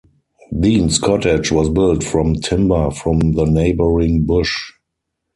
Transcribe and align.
Deans 0.51 0.97
Cottage 0.97 1.51
was 1.51 1.69
built 1.69 2.03
from 2.03 2.33
timber 2.33 2.89
from 2.89 3.33
the 3.33 3.45
neighbouring 3.45 4.25
bush. 4.25 4.73